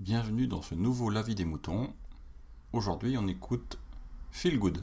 [0.00, 1.92] Bienvenue dans ce nouveau La vie des moutons.
[2.72, 3.78] Aujourd'hui, on écoute
[4.30, 4.78] Feel Good.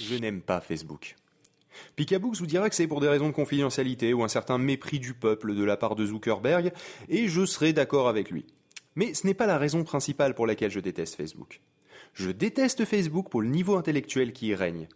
[0.00, 1.16] Je n'aime pas Facebook.
[1.96, 5.12] Picabooks vous dira que c'est pour des raisons de confidentialité ou un certain mépris du
[5.12, 6.72] peuple de la part de Zuckerberg,
[7.10, 8.46] et je serai d'accord avec lui.
[8.96, 11.60] Mais ce n'est pas la raison principale pour laquelle je déteste Facebook.
[12.14, 14.88] Je déteste Facebook pour le niveau intellectuel qui y règne.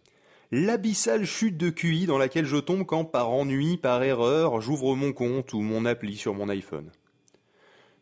[0.51, 5.13] L'abyssale chute de QI dans laquelle je tombe quand, par ennui, par erreur, j'ouvre mon
[5.13, 6.89] compte ou mon appli sur mon iPhone.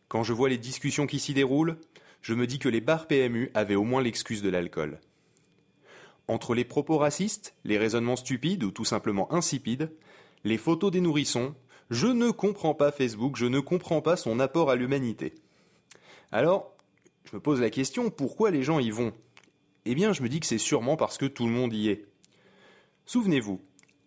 [0.08, 1.76] Quand je vois les discussions qui s'y déroulent,
[2.22, 4.98] je me dis que les bars PMU avaient au moins l'excuse de l'alcool.
[6.26, 9.92] Entre les propos racistes, les raisonnements stupides ou tout simplement insipides,
[10.42, 11.54] les photos des nourrissons,
[11.90, 15.34] je ne comprends pas Facebook, je ne comprends pas son apport à l'humanité.
[16.32, 16.74] Alors,
[17.30, 19.12] je me pose la question, pourquoi les gens y vont?
[19.84, 22.06] Eh bien, je me dis que c'est sûrement parce que tout le monde y est.
[23.08, 23.58] Souvenez-vous,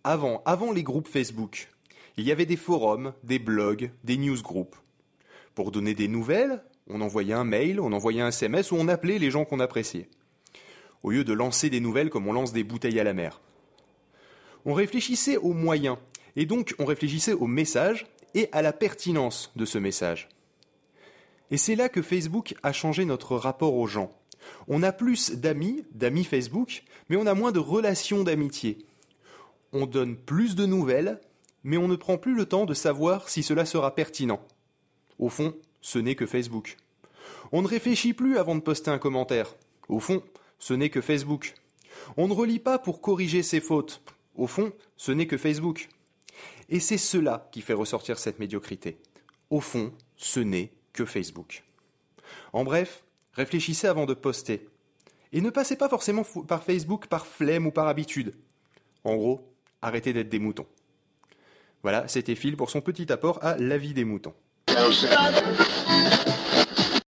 [0.03, 1.69] avant, avant les groupes Facebook,
[2.17, 4.77] il y avait des forums, des blogs, des newsgroups.
[5.55, 9.17] Pour donner des nouvelles, on envoyait un mail, on envoyait un SMS ou on appelait
[9.17, 10.07] les gens qu'on appréciait
[11.01, 13.41] au lieu de lancer des nouvelles comme on lance des bouteilles à la mer.
[14.65, 15.97] On réfléchissait aux moyens,
[16.35, 20.29] et donc on réfléchissait au message et à la pertinence de ce message.
[21.49, 24.11] Et c'est là que Facebook a changé notre rapport aux gens.
[24.67, 28.85] On a plus d'amis, d'amis Facebook, mais on a moins de relations d'amitié.
[29.73, 31.19] On donne plus de nouvelles,
[31.63, 34.41] mais on ne prend plus le temps de savoir si cela sera pertinent.
[35.19, 36.77] Au fond, ce n'est que Facebook.
[37.51, 39.55] On ne réfléchit plus avant de poster un commentaire.
[39.87, 40.23] Au fond,
[40.59, 41.53] ce n'est que Facebook.
[42.17, 44.01] On ne relit pas pour corriger ses fautes.
[44.35, 45.89] Au fond, ce n'est que Facebook.
[46.69, 48.97] Et c'est cela qui fait ressortir cette médiocrité.
[49.49, 51.63] Au fond, ce n'est que Facebook.
[52.53, 54.69] En bref, réfléchissez avant de poster.
[55.33, 58.33] Et ne passez pas forcément par Facebook par flemme ou par habitude.
[59.03, 59.50] En gros,
[59.81, 60.67] arrêtez d'être des moutons.
[61.83, 64.33] Voilà, c'était Phil pour son petit apport à la vie des moutons.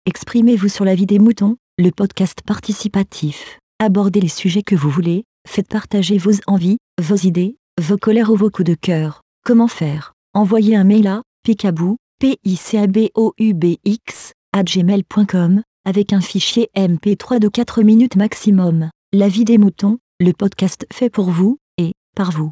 [0.06, 3.58] Exprimez-vous sur la vie des moutons le podcast participatif.
[3.80, 8.36] Abordez les sujets que vous voulez, faites partager vos envies, vos idées, vos colères ou
[8.36, 9.22] vos coups de cœur.
[9.44, 10.14] Comment faire?
[10.36, 12.78] Envoyez un mail à picabou, p i c
[14.56, 18.92] gmail.com avec un fichier MP3 de 4 minutes maximum.
[19.12, 21.58] La vie des moutons, le podcast fait pour vous
[22.16, 22.52] par vous.